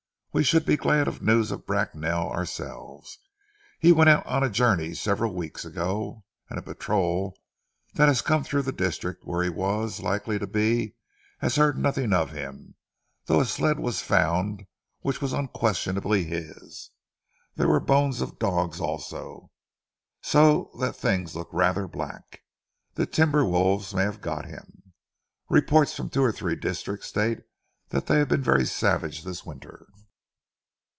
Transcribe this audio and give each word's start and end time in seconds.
We 0.33 0.45
should 0.45 0.65
be 0.65 0.77
glad 0.77 1.09
of 1.09 1.21
news 1.21 1.51
of 1.51 1.65
Bracknell 1.65 2.29
ourselves. 2.31 3.17
He 3.79 3.91
went 3.91 4.09
on 4.09 4.43
a 4.45 4.49
journey 4.49 4.93
several 4.93 5.33
weeks 5.33 5.65
ago, 5.65 6.23
and 6.49 6.57
a 6.57 6.61
patrol 6.61 7.37
that 7.95 8.07
has 8.07 8.21
come 8.21 8.45
through 8.45 8.61
the 8.61 8.71
district 8.71 9.25
where 9.25 9.43
he 9.43 9.49
was 9.49 9.99
likely 9.99 10.39
to 10.39 10.47
be 10.47 10.95
has 11.39 11.57
heard 11.57 11.77
nothing 11.77 12.13
of 12.13 12.31
him, 12.31 12.75
though 13.25 13.41
a 13.41 13.45
sled 13.45 13.77
was 13.77 14.01
found 14.01 14.65
which 15.01 15.21
was 15.21 15.33
unquestionably 15.33 16.23
his. 16.23 16.91
There 17.57 17.67
were 17.67 17.79
the 17.81 17.85
bones 17.87 18.21
of 18.21 18.39
dogs 18.39 18.79
also, 18.79 19.51
so 20.21 20.71
that 20.79 20.95
things 20.95 21.35
look 21.35 21.49
rather 21.51 21.89
black. 21.89 22.41
The 22.93 23.05
timber 23.05 23.43
wolves 23.43 23.93
may 23.93 24.03
have 24.03 24.21
got 24.21 24.45
him. 24.45 24.93
Reports 25.49 25.93
from 25.93 26.09
two 26.09 26.23
or 26.23 26.31
three 26.31 26.55
districts 26.55 27.07
state 27.07 27.39
they 27.89 28.19
have 28.19 28.29
been 28.29 28.41
very 28.41 28.65
savage 28.65 29.25
this 29.25 29.45
winter." 29.45 29.87